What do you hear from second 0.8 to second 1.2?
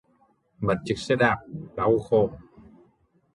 chiếc xe